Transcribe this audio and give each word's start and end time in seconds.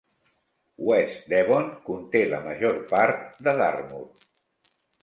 West 0.87 1.27
Devon 1.33 1.69
conté 1.91 2.23
la 2.33 2.41
major 2.49 2.83
part 2.95 3.41
de 3.49 3.57
Dartmoor. 3.63 4.31